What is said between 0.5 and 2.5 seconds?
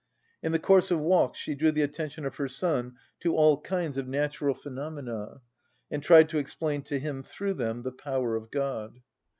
the course of walks she drew the attention of her